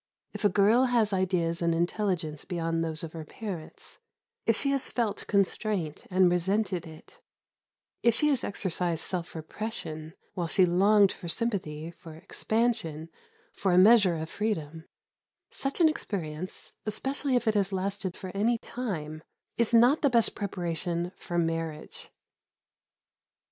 [0.33, 3.99] If a girl has ideas and intelligence beyond those of her parents;
[4.47, 7.19] if she has felt constraint and resented it;
[8.01, 13.09] if she has exercised self repression, while she longed for sympathy, for expansion,
[13.53, 14.85] for a measure of freedom
[15.51, 19.21] such an experience, especially if it has lasted for any time,
[19.55, 22.09] is not the best preparation for marriage.